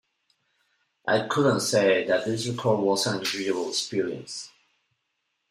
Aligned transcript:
I 1.07 1.27
couldn't 1.27 1.59
say 1.59 2.07
that 2.07 2.25
this 2.25 2.47
record 2.47 2.79
was 2.79 3.05
an 3.05 3.19
enjoyable 3.19 3.69
experience. 3.69 4.49